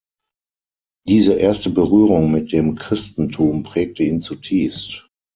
Diese 1.05 1.35
erste 1.35 1.69
Berührung 1.69 2.31
mit 2.31 2.51
dem 2.53 2.73
Christentum 2.73 3.61
prägte 3.61 4.01
ihn 4.01 4.19
zutiefst. 4.19 5.07